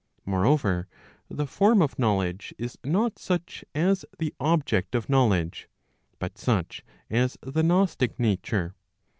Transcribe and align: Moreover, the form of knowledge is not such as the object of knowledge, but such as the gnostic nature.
Moreover, 0.25 0.87
the 1.29 1.45
form 1.45 1.79
of 1.79 1.99
knowledge 1.99 2.55
is 2.57 2.75
not 2.83 3.19
such 3.19 3.63
as 3.75 4.03
the 4.17 4.33
object 4.39 4.95
of 4.95 5.09
knowledge, 5.11 5.69
but 6.17 6.39
such 6.39 6.83
as 7.11 7.37
the 7.41 7.61
gnostic 7.61 8.19
nature. 8.19 8.73